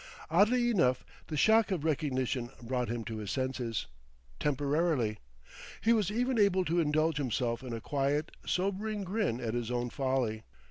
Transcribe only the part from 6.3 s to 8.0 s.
able to indulge himself in a